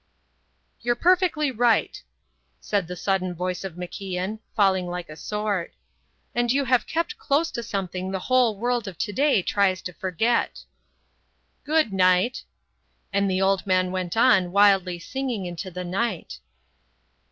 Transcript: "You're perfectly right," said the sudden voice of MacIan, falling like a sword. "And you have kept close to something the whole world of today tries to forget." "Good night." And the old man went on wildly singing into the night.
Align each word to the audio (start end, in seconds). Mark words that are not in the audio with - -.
"You're 0.79 0.95
perfectly 0.95 1.51
right," 1.51 2.01
said 2.59 2.87
the 2.87 2.95
sudden 2.95 3.35
voice 3.35 3.63
of 3.63 3.75
MacIan, 3.75 4.39
falling 4.55 4.87
like 4.87 5.09
a 5.09 5.15
sword. 5.15 5.73
"And 6.33 6.51
you 6.51 6.65
have 6.65 6.87
kept 6.87 7.19
close 7.19 7.51
to 7.51 7.61
something 7.61 8.09
the 8.09 8.17
whole 8.25 8.57
world 8.57 8.87
of 8.87 8.97
today 8.97 9.43
tries 9.43 9.79
to 9.83 9.93
forget." 9.93 10.61
"Good 11.65 11.93
night." 11.93 12.41
And 13.13 13.29
the 13.29 13.43
old 13.43 13.67
man 13.67 13.91
went 13.91 14.17
on 14.17 14.51
wildly 14.51 14.97
singing 14.97 15.45
into 15.45 15.69
the 15.69 15.83
night. 15.85 16.39